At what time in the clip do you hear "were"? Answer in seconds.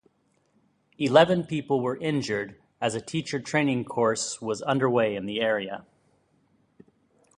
1.79-1.95